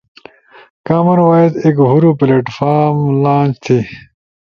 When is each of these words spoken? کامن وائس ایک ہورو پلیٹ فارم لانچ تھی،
کامن 0.87 1.19
وائس 1.27 1.53
ایک 1.63 1.77
ہورو 1.89 2.11
پلیٹ 2.19 2.45
فارم 2.57 2.97
لانچ 3.23 3.53
تھی، 3.63 3.77